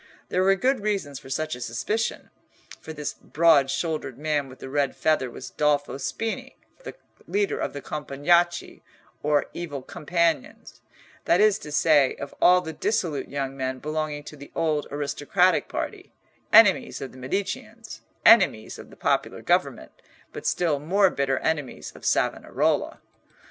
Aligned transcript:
There 0.29 0.41
were 0.41 0.55
good 0.55 0.79
reasons 0.79 1.19
for 1.19 1.29
such 1.29 1.55
a 1.55 1.61
suspicion; 1.61 2.31
for 2.79 2.91
this 2.91 3.13
broad 3.13 3.69
shouldered 3.69 4.17
man 4.17 4.49
with 4.49 4.57
the 4.57 4.67
red 4.67 4.95
feather 4.95 5.29
was 5.29 5.51
Dolfo 5.51 5.99
Spini, 5.99 6.55
leader 7.27 7.59
of 7.59 7.73
the 7.73 7.83
Compagnacci, 7.83 8.81
or 9.21 9.45
Evil 9.53 9.83
Companions—that 9.83 11.39
is 11.39 11.59
to 11.59 11.71
say, 11.71 12.15
of 12.15 12.33
all 12.41 12.61
the 12.61 12.73
dissolute 12.73 13.29
young 13.29 13.55
men 13.55 13.77
belonging 13.77 14.23
to 14.23 14.35
the 14.35 14.49
old 14.55 14.87
aristocratic 14.89 15.69
party, 15.69 16.11
enemies 16.51 16.99
of 16.99 17.11
the 17.11 17.19
Mediceans, 17.19 18.01
enemies 18.25 18.79
of 18.79 18.89
the 18.89 18.97
popular 18.97 19.43
government, 19.43 19.91
but 20.33 20.47
still 20.47 20.79
more 20.79 21.11
bitter 21.11 21.37
enemies 21.37 21.91
of 21.95 22.05
Savonarola. 22.07 23.01